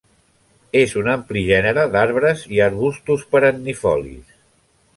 És 0.79 0.95
un 1.01 1.09
ampli 1.15 1.43
gènere 1.49 1.83
d'arbres 1.95 2.47
i 2.57 2.63
arbustos 2.71 3.29
perennifolis. 3.35 4.35